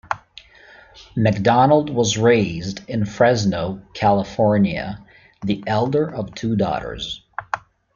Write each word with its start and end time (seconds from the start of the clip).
McDonald 1.15 1.91
was 1.91 2.17
raised 2.17 2.79
in 2.89 3.05
Fresno, 3.05 3.83
California, 3.93 5.05
the 5.43 5.63
elder 5.67 6.11
of 6.11 6.33
two 6.33 6.55
daughters. 6.55 7.21